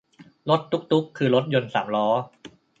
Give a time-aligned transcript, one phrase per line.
[0.49, 2.07] รถตุ๊กตุ๊ก คือรถยนต์สามล้อ